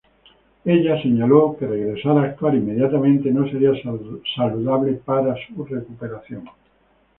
[0.65, 3.69] Ella señaló que regresar a actuar inmediatamente no sería
[4.35, 6.49] saludable para su recuperación.